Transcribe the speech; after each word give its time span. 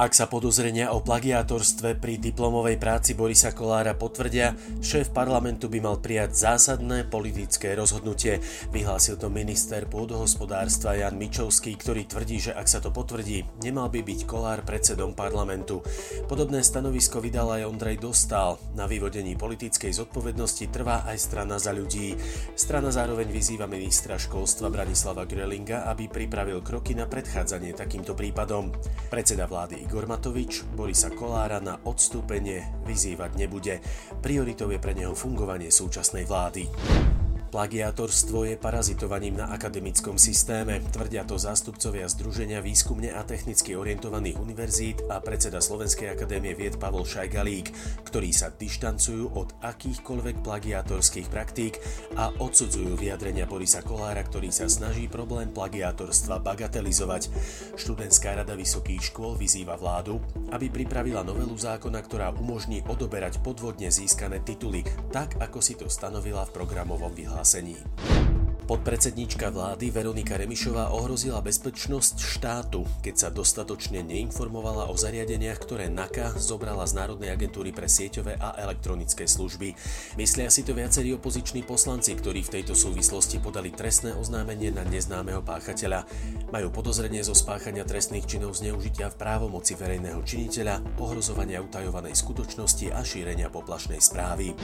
Ak 0.00 0.16
sa 0.16 0.32
podozrenia 0.32 0.96
o 0.96 1.04
plagiátorstve 1.04 2.00
pri 2.00 2.16
diplomovej 2.16 2.80
práci 2.80 3.12
Borisa 3.12 3.52
Kolára 3.52 3.92
potvrdia, 3.92 4.56
šéf 4.80 5.12
parlamentu 5.12 5.68
by 5.68 5.76
mal 5.76 6.00
prijať 6.00 6.40
zásadné 6.40 7.04
politické 7.04 7.76
rozhodnutie. 7.76 8.40
Vyhlásil 8.72 9.20
to 9.20 9.28
minister 9.28 9.84
pôdohospodárstva 9.84 10.96
Jan 10.96 11.20
Mičovský, 11.20 11.76
ktorý 11.76 12.08
tvrdí, 12.08 12.48
že 12.48 12.56
ak 12.56 12.64
sa 12.64 12.80
to 12.80 12.88
potvrdí, 12.88 13.44
nemal 13.60 13.92
by 13.92 14.00
byť 14.00 14.24
Kolár 14.24 14.64
predsedom 14.64 15.12
parlamentu. 15.12 15.84
Podobné 16.24 16.64
stanovisko 16.64 17.20
vydal 17.20 17.60
aj 17.60 17.68
Ondrej 17.68 18.00
Dostal. 18.00 18.56
Na 18.72 18.88
vyvodení 18.88 19.36
politickej 19.36 19.92
zodpovednosti 19.92 20.64
trvá 20.72 21.04
aj 21.12 21.28
strana 21.28 21.60
za 21.60 21.76
ľudí. 21.76 22.16
Strana 22.56 22.88
zároveň 22.88 23.28
vyzýva 23.28 23.68
ministra 23.68 24.16
školstva 24.16 24.72
Branislava 24.72 25.28
Grelinga, 25.28 25.84
aby 25.92 26.08
pripravil 26.08 26.64
kroky 26.64 26.96
na 26.96 27.04
predchádzanie 27.04 27.76
takýmto 27.76 28.16
prípadom. 28.16 28.72
Predseda 29.12 29.44
vlády 29.44 29.89
Igor 29.90 30.06
Matovič 30.06 30.62
Borisa 30.78 31.10
Kolára 31.10 31.58
na 31.58 31.74
odstúpenie 31.82 32.62
vyzývať 32.86 33.34
nebude. 33.34 33.82
Prioritou 34.22 34.70
je 34.70 34.78
pre 34.78 34.94
neho 34.94 35.18
fungovanie 35.18 35.66
súčasnej 35.66 36.30
vlády. 36.30 36.70
Plagiátorstvo 37.50 38.46
je 38.46 38.54
parazitovaním 38.54 39.42
na 39.42 39.50
akademickom 39.50 40.14
systéme, 40.22 40.78
tvrdia 40.94 41.26
to 41.26 41.34
zástupcovia 41.34 42.06
Združenia 42.06 42.62
výskumne 42.62 43.10
a 43.10 43.26
technicky 43.26 43.74
orientovaných 43.74 44.38
univerzít 44.38 45.02
a 45.10 45.18
predseda 45.18 45.58
Slovenskej 45.58 46.14
akadémie 46.14 46.54
vied 46.54 46.78
Pavol 46.78 47.02
Šajgalík, 47.02 47.74
ktorí 48.06 48.30
sa 48.30 48.54
dištancujú 48.54 49.34
od 49.34 49.50
akýchkoľvek 49.66 50.46
plagiátorských 50.46 51.26
praktík 51.26 51.82
a 52.14 52.30
odsudzujú 52.38 52.94
vyjadrenia 52.94 53.50
Borisa 53.50 53.82
Kolára, 53.82 54.22
ktorý 54.22 54.54
sa 54.54 54.70
snaží 54.70 55.10
problém 55.10 55.50
plagiátorstva 55.50 56.38
bagatelizovať. 56.38 57.34
Študentská 57.74 58.38
rada 58.38 58.54
vysokých 58.54 59.10
škôl 59.10 59.34
vyzýva 59.34 59.74
vládu, 59.74 60.22
aby 60.54 60.70
pripravila 60.70 61.26
novelu 61.26 61.58
zákona, 61.58 61.98
ktorá 61.98 62.30
umožní 62.30 62.86
odoberať 62.86 63.42
podvodne 63.42 63.90
získané 63.90 64.38
tituly, 64.46 64.86
tak 65.10 65.34
ako 65.42 65.58
si 65.58 65.74
to 65.74 65.90
stanovila 65.90 66.46
v 66.46 66.54
programovom 66.54 67.10
vyhlásení 67.10 67.39
vyhlásení. 67.40 67.76
Podpredsedníčka 68.70 69.50
vlády 69.50 69.90
Veronika 69.90 70.38
Remišová 70.38 70.94
ohrozila 70.94 71.42
bezpečnosť 71.42 72.22
štátu, 72.22 72.86
keď 73.02 73.14
sa 73.18 73.28
dostatočne 73.34 74.06
neinformovala 74.06 74.86
o 74.86 74.94
zariadeniach, 74.94 75.58
ktoré 75.58 75.90
NAKA 75.90 76.38
zobrala 76.38 76.86
z 76.86 76.94
Národnej 76.94 77.34
agentúry 77.34 77.74
pre 77.74 77.90
sieťové 77.90 78.38
a 78.38 78.54
elektronické 78.62 79.26
služby. 79.26 79.74
Myslia 80.22 80.54
si 80.54 80.62
to 80.62 80.78
viacerí 80.78 81.10
opoziční 81.18 81.66
poslanci, 81.66 82.14
ktorí 82.14 82.46
v 82.46 82.62
tejto 82.62 82.78
súvislosti 82.78 83.42
podali 83.42 83.74
trestné 83.74 84.14
oznámenie 84.14 84.70
na 84.70 84.86
neznámeho 84.86 85.42
páchateľa. 85.42 86.06
Majú 86.54 86.70
podozrenie 86.70 87.26
zo 87.26 87.34
spáchania 87.34 87.82
trestných 87.82 88.30
činov 88.30 88.54
zneužitia 88.54 89.10
v 89.10 89.18
právomoci 89.18 89.74
verejného 89.74 90.22
činiteľa, 90.22 90.78
ohrozovania 91.02 91.58
utajovanej 91.58 92.14
skutočnosti 92.14 92.94
a 92.94 93.02
šírenia 93.02 93.50
poplašnej 93.50 93.98
správy. 93.98 94.54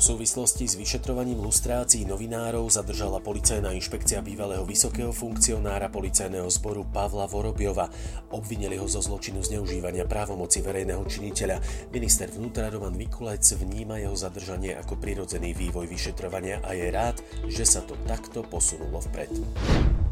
V 0.00 0.16
súvislosti 0.16 0.64
s 0.64 0.80
vyšetrovaním 0.80 1.44
lustrácií 1.44 2.08
novinárov 2.08 2.64
zadržala 2.72 3.20
policajná 3.30 3.70
inšpekcia 3.78 4.26
bývalého 4.26 4.66
vysokého 4.66 5.14
funkcionára 5.14 5.86
policajného 5.86 6.50
zboru 6.50 6.82
Pavla 6.82 7.30
Vorobiova. 7.30 7.86
Obvinili 8.34 8.74
ho 8.74 8.90
zo 8.90 8.98
zločinu 8.98 9.38
zneužívania 9.38 10.02
právomoci 10.02 10.58
verejného 10.58 11.06
činiteľa. 11.06 11.62
Minister 11.94 12.26
vnútra 12.26 12.74
Roman 12.74 12.98
Mikulec 12.98 13.46
vníma 13.54 14.02
jeho 14.02 14.18
zadržanie 14.18 14.74
ako 14.74 14.98
prirodzený 14.98 15.54
vývoj 15.54 15.86
vyšetrovania 15.86 16.58
a 16.66 16.74
je 16.74 16.90
rád, 16.90 17.22
že 17.46 17.62
sa 17.62 17.86
to 17.86 17.94
takto 18.02 18.42
posunulo 18.42 18.98
vpred. 18.98 19.30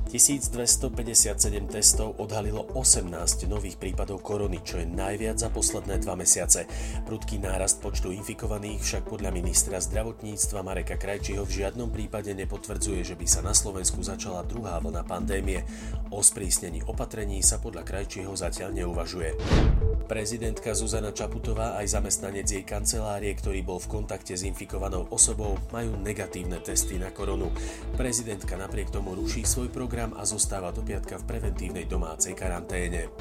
1257 0.08 1.68
testov 1.68 2.16
odhalilo 2.16 2.64
18 2.72 3.44
nových 3.44 3.76
prípadov 3.76 4.24
korony, 4.24 4.64
čo 4.64 4.80
je 4.80 4.88
najviac 4.88 5.36
za 5.36 5.52
posledné 5.52 6.00
dva 6.00 6.16
mesiace. 6.16 6.64
Prudký 7.04 7.36
nárast 7.36 7.84
počtu 7.84 8.08
infikovaných 8.16 8.80
však 8.80 9.04
podľa 9.04 9.36
ministra 9.36 9.76
zdravotníctva 9.76 10.64
Mareka 10.64 10.96
Krajčího 10.96 11.44
v 11.44 11.60
žiadnom 11.60 11.92
prípade 11.92 12.32
nepotvrdzuje, 12.32 13.04
že 13.04 13.20
by 13.20 13.26
sa 13.28 13.44
na 13.44 13.52
Slovensku 13.52 14.00
začala 14.00 14.48
druhá 14.48 14.80
vlna 14.80 15.04
pandémie. 15.04 15.68
O 16.08 16.24
sprísnení 16.24 16.80
opatrení 16.88 17.44
sa 17.44 17.60
podľa 17.60 17.84
Krajčího 17.84 18.32
zatiaľ 18.32 18.72
neuvažuje. 18.72 19.87
Prezidentka 20.08 20.72
Zuzana 20.72 21.12
Čaputová 21.12 21.76
aj 21.76 22.00
zamestnanec 22.00 22.48
jej 22.48 22.64
kancelárie, 22.64 23.28
ktorý 23.36 23.60
bol 23.60 23.76
v 23.76 24.00
kontakte 24.00 24.32
s 24.32 24.40
infikovanou 24.40 25.04
osobou, 25.12 25.60
majú 25.68 26.00
negatívne 26.00 26.64
testy 26.64 26.96
na 26.96 27.12
koronu. 27.12 27.52
Prezidentka 27.92 28.56
napriek 28.56 28.88
tomu 28.88 29.12
ruší 29.12 29.44
svoj 29.44 29.68
program 29.68 30.16
a 30.16 30.24
zostáva 30.24 30.72
do 30.72 30.80
piatka 30.80 31.20
v 31.20 31.28
preventívnej 31.28 31.84
domácej 31.84 32.32
karanténe. 32.32 33.12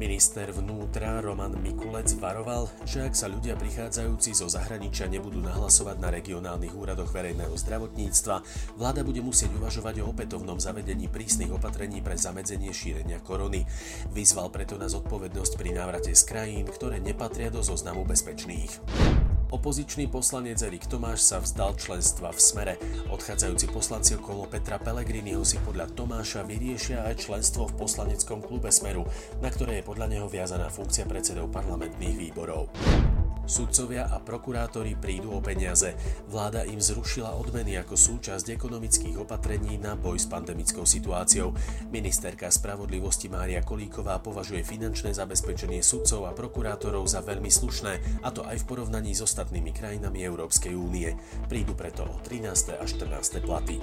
Minister 0.00 0.48
vnútra 0.48 1.20
Roman 1.20 1.60
Mikulec 1.60 2.16
varoval, 2.16 2.72
že 2.88 3.04
ak 3.04 3.12
sa 3.12 3.28
ľudia 3.28 3.52
prichádzajúci 3.52 4.32
zo 4.32 4.48
zahraničia 4.48 5.12
nebudú 5.12 5.44
nahlasovať 5.44 6.00
na 6.00 6.08
regionálnych 6.08 6.72
úradoch 6.72 7.12
verejného 7.12 7.52
zdravotníctva, 7.52 8.40
vláda 8.80 9.04
bude 9.04 9.20
musieť 9.20 9.52
uvažovať 9.60 10.00
o 10.00 10.08
opätovnom 10.08 10.56
zavedení 10.56 11.12
prísnych 11.12 11.52
opatrení 11.52 12.00
pre 12.00 12.16
zamedzenie 12.16 12.72
šírenia 12.72 13.20
korony. 13.20 13.68
Vyzval 14.16 14.48
preto 14.48 14.80
na 14.80 14.88
zodpovednosť 14.88 15.60
pri 15.60 15.76
návrate 15.76 16.16
z 16.16 16.22
krajín, 16.24 16.64
ktoré 16.64 16.96
nepatria 16.96 17.52
do 17.52 17.60
zoznamu 17.60 18.08
bezpečných. 18.08 18.80
Opozičný 19.50 20.06
poslanec 20.06 20.62
Erik 20.62 20.86
Tomáš 20.86 21.26
sa 21.26 21.42
vzdal 21.42 21.74
členstva 21.74 22.30
v 22.30 22.38
Smere. 22.38 22.74
Odchádzajúci 23.10 23.66
poslanci 23.74 24.14
okolo 24.14 24.46
Petra 24.46 24.78
Pellegriniho 24.78 25.42
si 25.42 25.58
podľa 25.66 25.90
Tomáša 25.90 26.46
vyriešia 26.46 27.02
aj 27.02 27.26
členstvo 27.26 27.66
v 27.66 27.82
poslaneckom 27.82 28.46
klube 28.46 28.70
Smeru, 28.70 29.02
na 29.42 29.50
ktoré 29.50 29.82
je 29.82 29.88
podľa 29.90 30.06
neho 30.06 30.30
viazaná 30.30 30.70
funkcia 30.70 31.02
predsedov 31.02 31.50
parlamentných 31.50 32.30
výborov. 32.30 32.70
Sudcovia 33.50 34.06
a 34.06 34.22
prokurátori 34.22 34.94
prídu 34.94 35.34
o 35.34 35.42
peniaze. 35.42 35.98
Vláda 36.30 36.62
im 36.62 36.78
zrušila 36.78 37.34
odmeny 37.34 37.74
ako 37.82 37.98
súčasť 37.98 38.54
ekonomických 38.54 39.18
opatrení 39.18 39.74
na 39.74 39.98
boj 39.98 40.22
s 40.22 40.30
pandemickou 40.30 40.86
situáciou. 40.86 41.50
Ministerka 41.90 42.46
spravodlivosti 42.46 43.26
Mária 43.26 43.58
Kolíková 43.66 44.22
považuje 44.22 44.62
finančné 44.62 45.10
zabezpečenie 45.18 45.82
sudcov 45.82 46.30
a 46.30 46.32
prokurátorov 46.32 47.10
za 47.10 47.26
veľmi 47.26 47.50
slušné, 47.50 48.22
a 48.22 48.30
to 48.30 48.46
aj 48.46 48.62
v 48.62 48.68
porovnaní 48.70 49.18
s 49.18 49.26
ostatnými 49.26 49.74
krajinami 49.74 50.22
Európskej 50.22 50.78
únie. 50.78 51.18
Prídu 51.50 51.74
preto 51.74 52.06
o 52.06 52.22
13. 52.22 52.78
a 52.78 52.84
14. 52.86 53.42
platy. 53.42 53.82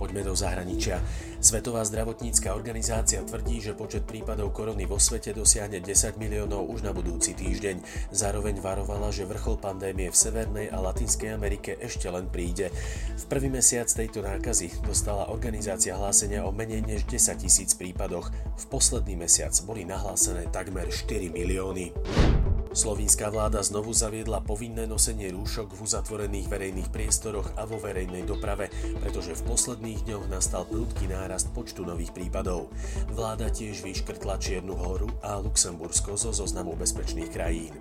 Poďme 0.00 0.24
do 0.24 0.32
zahraničia. 0.32 0.96
Svetová 1.44 1.84
zdravotnícka 1.84 2.56
organizácia 2.56 3.20
tvrdí, 3.20 3.60
že 3.60 3.76
počet 3.76 4.08
prípadov 4.08 4.56
korony 4.56 4.88
vo 4.88 4.96
svete 4.96 5.36
dosiahne 5.36 5.84
10 5.84 6.16
miliónov 6.16 6.72
už 6.72 6.88
na 6.88 6.96
budúci 6.96 7.36
týždeň. 7.36 8.08
Zároveň 8.08 8.64
varovala, 8.64 9.12
že 9.12 9.28
vrchol 9.28 9.60
pandémie 9.60 10.08
v 10.08 10.16
Severnej 10.16 10.72
a 10.72 10.80
Latinskej 10.80 11.36
Amerike 11.36 11.76
ešte 11.76 12.08
len 12.08 12.32
príde. 12.32 12.72
V 13.20 13.24
prvý 13.28 13.52
mesiac 13.52 13.92
tejto 13.92 14.24
nákazy 14.24 14.80
dostala 14.88 15.28
organizácia 15.28 15.92
hlásenia 15.92 16.48
o 16.48 16.50
menej 16.50 16.80
než 16.80 17.04
10 17.04 17.44
tisíc 17.44 17.76
prípadoch. 17.76 18.32
V 18.56 18.64
posledný 18.72 19.20
mesiac 19.20 19.52
boli 19.68 19.84
nahlásené 19.84 20.48
takmer 20.48 20.88
4 20.88 21.28
milióny. 21.28 22.39
Slovinská 22.70 23.34
vláda 23.34 23.58
znovu 23.66 23.90
zaviedla 23.90 24.46
povinné 24.46 24.86
nosenie 24.86 25.34
rúšok 25.34 25.74
v 25.74 25.82
uzatvorených 25.90 26.46
verejných 26.46 26.88
priestoroch 26.94 27.50
a 27.58 27.66
vo 27.66 27.82
verejnej 27.82 28.22
doprave, 28.22 28.70
pretože 29.02 29.34
v 29.34 29.46
posledných 29.50 30.06
dňoch 30.06 30.30
nastal 30.30 30.62
prudký 30.70 31.10
nárast 31.10 31.50
počtu 31.50 31.82
nových 31.82 32.14
prípadov. 32.14 32.70
Vláda 33.10 33.50
tiež 33.50 33.82
vyškrtla 33.82 34.38
Čiernu 34.38 34.78
horu 34.78 35.10
a 35.18 35.42
Luxembursko 35.42 36.14
zo 36.14 36.30
zoznamu 36.30 36.78
bezpečných 36.78 37.34
krajín. 37.34 37.74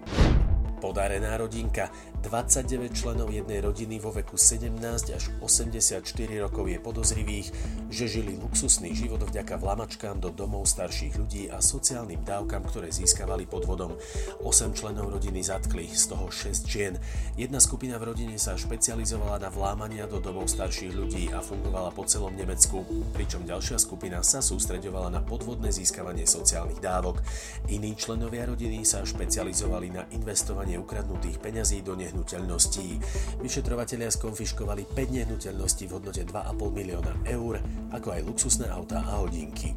Podarená 0.79 1.35
rodinka. 1.35 1.91
29 2.19 2.91
členov 2.91 3.31
jednej 3.31 3.63
rodiny 3.63 3.95
vo 4.03 4.11
veku 4.11 4.35
17 4.35 4.75
až 5.15 5.31
84 5.39 6.03
rokov 6.43 6.67
je 6.67 6.75
podozrivých, 6.75 7.47
že 7.87 8.11
žili 8.11 8.35
luxusný 8.35 8.91
život 8.91 9.23
vďaka 9.23 9.55
vlamačkám 9.55 10.19
do 10.19 10.27
domov 10.27 10.67
starších 10.67 11.15
ľudí 11.15 11.47
a 11.47 11.63
sociálnym 11.63 12.19
dávkam, 12.27 12.67
ktoré 12.67 12.91
získavali 12.91 13.47
podvodom. 13.47 13.95
8 14.43 14.75
členov 14.75 15.15
rodiny 15.15 15.39
zatkli, 15.39 15.87
z 15.87 16.11
toho 16.11 16.27
6 16.27 16.67
žien. 16.67 16.99
Jedna 17.39 17.63
skupina 17.63 17.95
v 17.95 18.11
rodine 18.11 18.35
sa 18.35 18.59
špecializovala 18.59 19.39
na 19.39 19.47
vlámania 19.47 20.03
do 20.03 20.19
domov 20.19 20.51
starších 20.51 20.91
ľudí 20.91 21.31
a 21.31 21.39
fungovala 21.39 21.95
po 21.95 22.03
celom 22.03 22.35
Nemecku, 22.35 22.83
pričom 23.15 23.47
ďalšia 23.47 23.79
skupina 23.79 24.19
sa 24.27 24.43
sústreďovala 24.43 25.07
na 25.07 25.23
podvodné 25.23 25.71
získavanie 25.71 26.27
sociálnych 26.27 26.83
dávok. 26.83 27.23
Iní 27.71 27.95
členovia 27.95 28.43
rodiny 28.43 28.83
sa 28.83 29.07
špecializovali 29.07 29.87
na 29.87 30.03
investovanie 30.11 30.68
vymáhanie 30.69 30.85
ukradnutých 30.85 31.41
peňazí 31.41 31.81
do 31.81 31.97
nehnuteľností. 31.97 33.01
Vyšetrovatelia 33.41 34.13
skonfiškovali 34.13 34.85
5 34.93 35.17
nehnuteľností 35.17 35.89
v 35.89 35.97
hodnote 35.97 36.21
2,5 36.29 36.77
milióna 36.77 37.13
eur, 37.25 37.57
ako 37.89 38.07
aj 38.13 38.21
luxusné 38.21 38.69
autá 38.69 39.01
a 39.01 39.17
hodinky. 39.17 39.73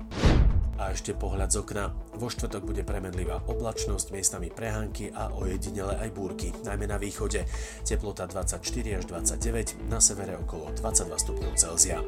A 0.77 0.93
ešte 0.93 1.17
pohľad 1.17 1.49
z 1.49 1.65
okna. 1.65 1.97
Vo 2.19 2.29
štvrtok 2.29 2.69
bude 2.69 2.83
premenlivá 2.85 3.41
oblačnosť, 3.49 4.13
miestami 4.13 4.53
prehánky 4.53 5.15
a 5.17 5.33
ojedinele 5.33 5.97
aj 5.97 6.11
búrky, 6.13 6.53
najmä 6.61 6.85
na 6.91 7.01
východe. 7.01 7.49
Teplota 7.87 8.29
24 8.29 8.61
až 9.01 9.05
29, 9.09 9.89
na 9.89 9.97
severe 10.03 10.37
okolo 10.37 10.75
22 10.77 11.25
stupňov 11.25 11.53
Celzia. 11.57 12.05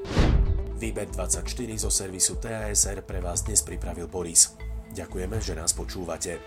Výber 0.76 1.08
24 1.08 1.46
zo 1.80 1.88
servisu 1.88 2.36
TASR 2.36 3.00
pre 3.06 3.22
vás 3.22 3.46
dnes 3.46 3.62
pripravil 3.62 4.10
Boris. 4.10 4.52
Ďakujeme, 4.92 5.38
že 5.38 5.54
nás 5.54 5.70
počúvate. 5.72 6.42